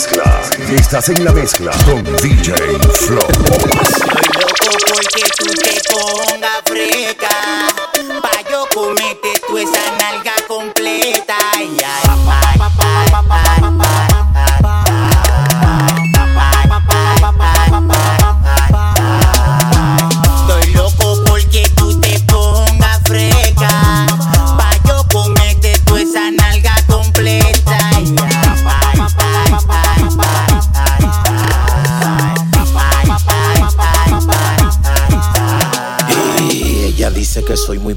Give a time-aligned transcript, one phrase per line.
[0.00, 0.40] mezcla.
[0.74, 2.54] Estás en la mezcla con DJ
[3.00, 3.20] Flow.
[3.20, 7.68] Estoy loco porque tú te pongas freca.
[8.22, 10.69] Pa' yo comete tú esa nalga completa.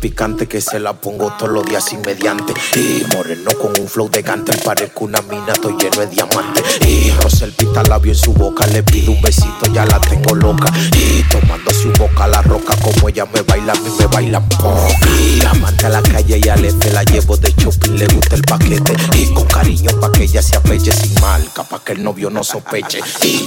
[0.00, 2.54] Picante, que se la pongo todos los días sin mediante.
[2.74, 6.64] Y moreno con un flow de gante, parezco una mina, estoy lleno de diamantes.
[6.86, 10.72] Y Rosel pita labio en su boca, le pido un besito, ya la tengo loca.
[10.96, 14.88] Y tomando su boca la roca, como ella me baila, a me bailan poca.
[15.20, 18.42] Y amante a la calle y al F la llevo de shopping, le gusta el
[18.42, 18.96] paquete.
[19.14, 22.42] Y con cariño pa' que ella se apeche sin marca, pa' que el novio no
[22.42, 23.00] sospeche.
[23.22, 23.46] Y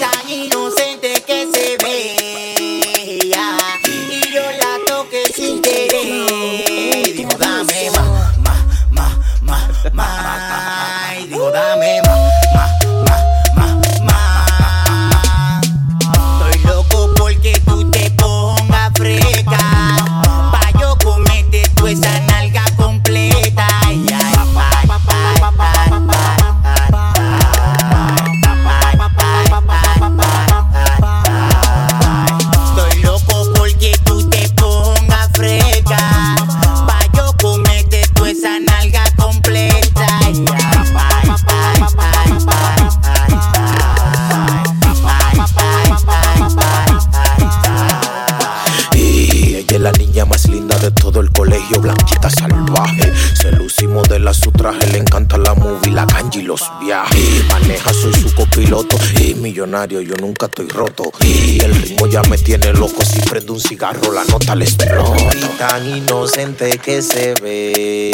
[55.31, 57.45] la movie, la cancha y los viajes.
[57.49, 58.97] Maneja, soy su copiloto.
[59.19, 61.11] Y millonario, yo nunca estoy roto.
[61.21, 63.03] Y el ritmo ya me tiene loco.
[63.03, 65.35] Si prendo un cigarro, la nota le explota.
[65.35, 68.13] Y tan inocente que se vea.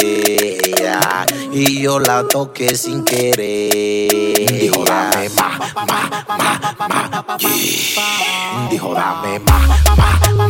[1.52, 4.60] Y yo la toqué sin querer.
[4.60, 8.68] Dijo, dame ma, ma, ma, ma, yeah.
[8.70, 10.48] Dijo, dame ma, ma, ma,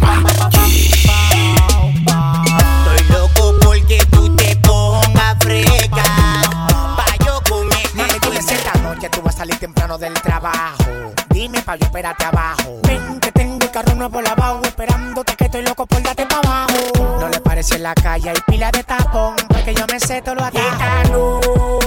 [0.00, 0.32] ma,
[2.02, 2.41] Estoy
[10.02, 11.12] del trabajo.
[11.30, 12.80] Dime pa' yo esperarte abajo.
[12.82, 17.18] Ven que tengo el carro nuevo lavado, esperándote que estoy loco por darte pa' abajo.
[17.20, 20.34] No le parece en la calle, hay pila de tapón, porque yo me sé todo
[20.34, 21.81] lo atajo.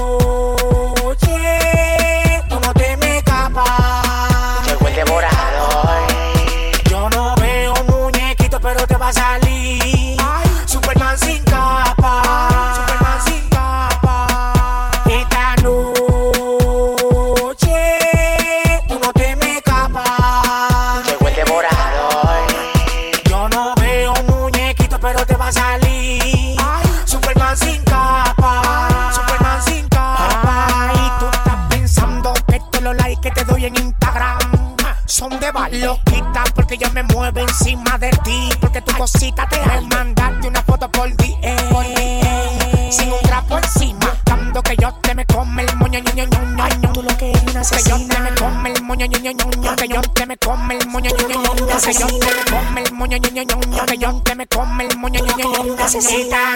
[38.98, 42.92] Cosita te haré mandarte una foto por DM.
[42.92, 44.00] Sin un trapo encima.
[44.00, 46.94] Buscando que yo te me come el moño, ño, ño, ño, ño.
[46.94, 49.76] Tú lo que eres una Que yo te me come el moño, ño, ño, ño.
[49.76, 51.66] Que yo te me come el moño, ño, ño, ño.
[51.78, 53.86] Que yo te me come el moño, ño, ño, ño.
[53.86, 55.86] Que yo te me come el moño, ño, ño, ño, ño.
[55.86, 56.56] Esta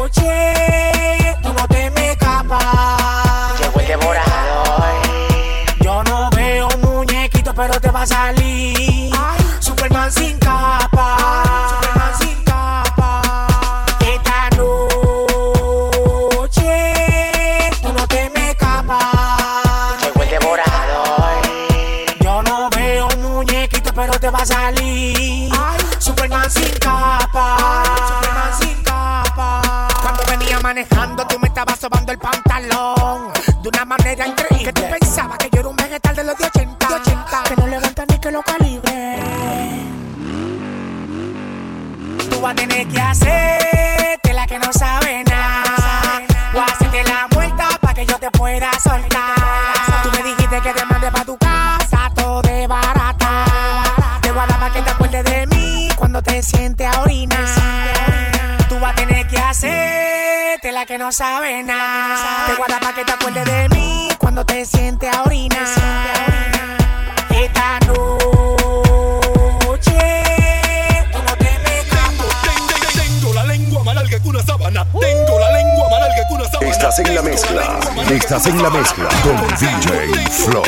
[0.00, 3.60] noche tú no te me escapas.
[3.60, 5.02] Llegó el devorador.
[5.80, 9.12] Yo no veo muñequito, pero te va a salir.
[9.60, 10.39] Superman sin
[31.60, 33.32] estabas sobando el pantalón.
[33.62, 34.64] De una manera increíble.
[34.64, 36.88] Que tú pensabas que yo era un vegetal de los de 80.
[36.88, 39.18] De 80 que no levanta ni que lo calibre.
[42.30, 46.22] Tú vas a tener que hacerte la que no sabe nada.
[46.54, 49.34] O hacerte la muerta para que yo te pueda soltar.
[50.02, 53.44] Tú me dijiste que te mande pa' tu casa todo de barata.
[54.22, 56.89] Te voy a dar pa' que te acuerdes de mí cuando te sientes
[61.10, 62.46] no sabe nada.
[62.46, 65.66] Te guarda pa' que te acuerdes de mí cuando te sientes a orinar.
[67.30, 68.30] Esta noche.
[72.94, 74.86] Tengo, la lengua más larga que una sábana.
[75.00, 76.70] Tengo la lengua más larga que una sábana.
[76.70, 77.80] Estás en la mezcla.
[78.08, 80.62] Estás en la mezcla con DJ Flow.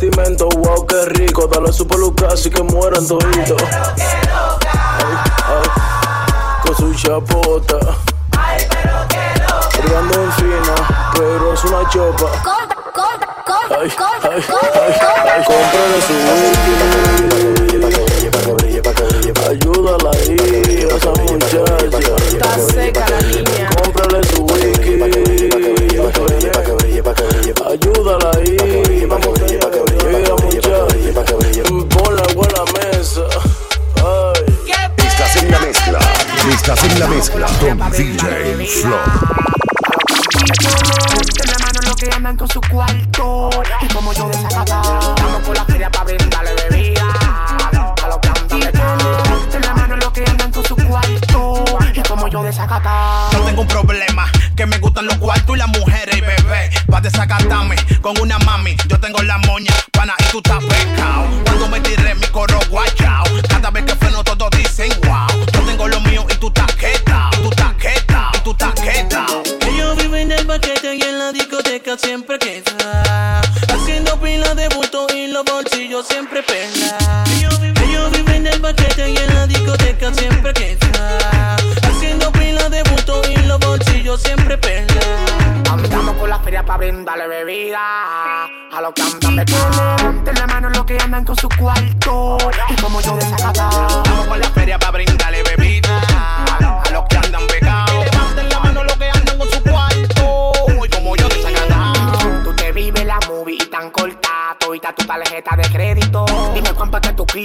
[0.00, 1.46] bastimento, wow, qué rico.
[1.46, 3.62] Dale su peluca así que mueran toditos.
[6.62, 7.78] Con su chapota.
[8.38, 9.68] Ay, pero qué loca.
[9.82, 10.74] Riendo en fina,
[11.14, 12.30] pero es una chopa.
[12.42, 15.44] Compra, compra, compra, ay, compra, ay, compra.
[15.44, 16.74] Cómprale su whisky.
[19.48, 21.62] Ayúdala ahí, esa muchacha.
[22.26, 23.68] Está seca la niña.
[23.82, 25.79] Cómprale su whisky.
[37.00, 38.98] la mezcla con DJ Flow.
[53.32, 56.70] Yo tengo un problema Que me gustan los cuartos y las mujeres y bebé.
[56.90, 61.68] Pa' desacatarme con una mami Yo tengo la moña, pana y tú estás pecado Cuando
[61.68, 63.39] me tiré mi coro guayao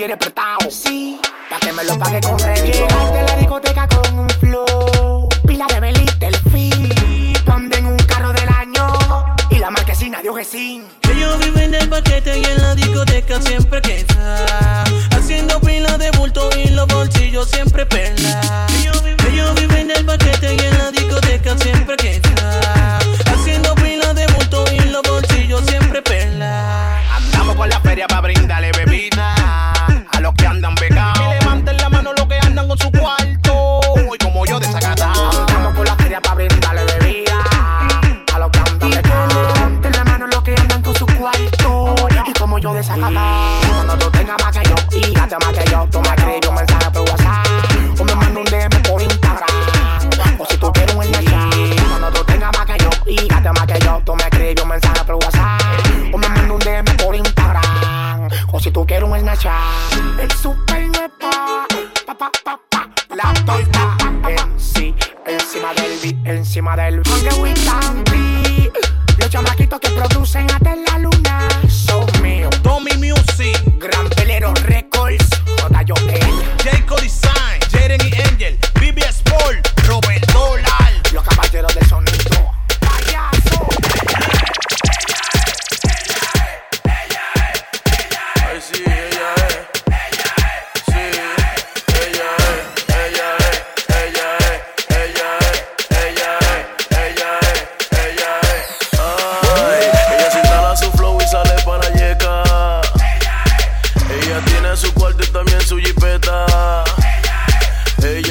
[0.06, 0.70] quieres prestado.
[0.70, 1.20] Sí,
[1.50, 2.38] pa' que me lo pague con.
[2.38, 5.28] Llegaste a la discoteca con un flow.
[5.48, 7.34] Pila de velita el fin.
[7.46, 8.88] Donde en un carro del año.
[9.50, 10.84] Y la marquesina de Ojesin.
[11.10, 14.84] Ellos viven del paquete y en la discoteca siempre que está.
[15.18, 18.15] Haciendo pila de bulto y los bolsillos siempre pelan.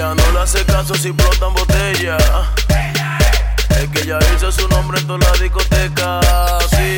[0.04, 2.18] ella no le hace caso si flotan botella.
[3.70, 6.20] Es que ella hizo su nombre en toda la discoteca.
[6.70, 6.96] Sí.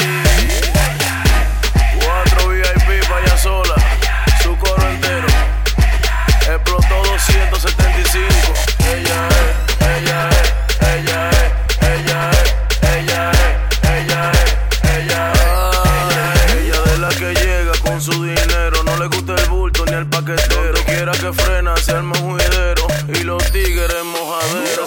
[2.00, 3.74] Cuatro VIP para sola.
[4.42, 5.28] Su coro entero.
[6.48, 8.28] Explotó 275.
[8.92, 9.35] Ella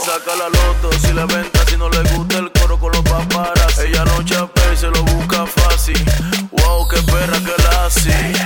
[0.10, 3.88] saca la loto si la venta, si no le gusta el coro con los paparazzi.
[3.88, 6.04] Ella no chapea y se lo busca fácil.
[6.52, 8.39] Wow, qué perra que la hace.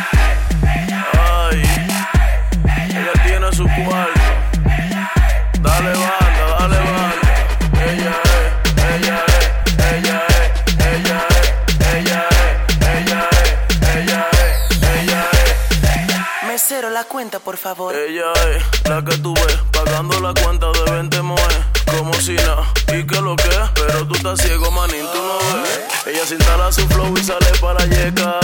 [24.37, 25.79] ciego, manín, tú no ves.
[26.07, 28.39] Ella se instala su flow y sale para yeca.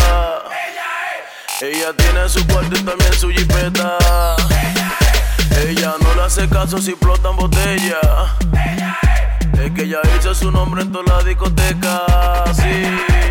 [1.62, 3.98] Ella tiene su cuarto y también su jipeta.
[5.68, 8.00] Ella no le hace caso si explotan botella.
[9.62, 12.44] Es que ella hizo su nombre en toda la discoteca.
[12.54, 13.29] Sí.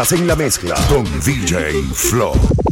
[0.00, 2.69] En la mezcla con DJ Flow.